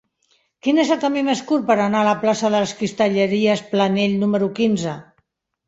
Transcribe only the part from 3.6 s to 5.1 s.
Planell número quinze?